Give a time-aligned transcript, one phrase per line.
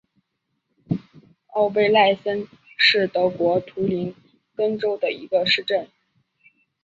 [1.53, 4.15] 奥贝赖森是德国图林
[4.55, 5.87] 根州的一个市镇。